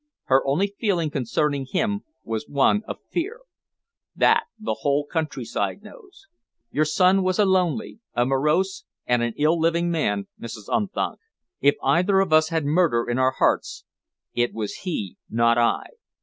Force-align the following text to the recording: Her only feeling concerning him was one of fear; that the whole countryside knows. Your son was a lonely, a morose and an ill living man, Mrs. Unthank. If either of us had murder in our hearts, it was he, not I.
Her 0.23 0.41
only 0.47 0.73
feeling 0.79 1.11
concerning 1.11 1.67
him 1.69 2.01
was 2.23 2.47
one 2.47 2.81
of 2.87 2.97
fear; 3.11 3.41
that 4.15 4.45
the 4.57 4.77
whole 4.79 5.05
countryside 5.05 5.83
knows. 5.83 6.25
Your 6.71 6.85
son 6.85 7.21
was 7.21 7.37
a 7.37 7.45
lonely, 7.45 7.99
a 8.15 8.25
morose 8.25 8.83
and 9.05 9.21
an 9.21 9.35
ill 9.37 9.59
living 9.59 9.91
man, 9.91 10.25
Mrs. 10.41 10.65
Unthank. 10.69 11.19
If 11.59 11.75
either 11.83 12.19
of 12.19 12.33
us 12.33 12.49
had 12.49 12.65
murder 12.65 13.07
in 13.07 13.19
our 13.19 13.33
hearts, 13.37 13.85
it 14.33 14.55
was 14.55 14.73
he, 14.77 15.17
not 15.29 15.59
I. 15.59 15.85